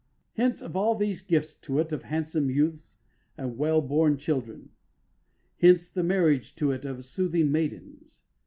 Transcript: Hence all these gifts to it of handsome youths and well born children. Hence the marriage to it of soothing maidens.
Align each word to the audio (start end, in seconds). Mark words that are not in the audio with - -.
Hence 0.33 0.63
all 0.63 0.95
these 0.95 1.21
gifts 1.21 1.53
to 1.57 1.77
it 1.77 1.91
of 1.91 2.01
handsome 2.01 2.49
youths 2.49 2.95
and 3.37 3.55
well 3.55 3.83
born 3.83 4.17
children. 4.17 4.69
Hence 5.59 5.87
the 5.89 6.01
marriage 6.01 6.55
to 6.55 6.71
it 6.71 6.85
of 6.85 7.05
soothing 7.05 7.51
maidens. 7.51 8.23